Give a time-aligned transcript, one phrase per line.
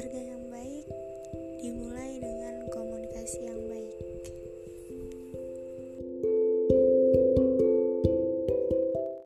[0.00, 0.39] keluarga yang baik dimulai